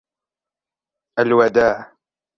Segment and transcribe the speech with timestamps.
[1.19, 1.91] الوداع.